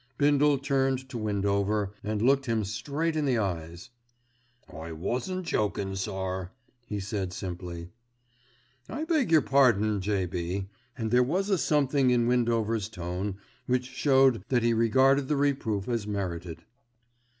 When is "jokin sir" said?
5.45-6.49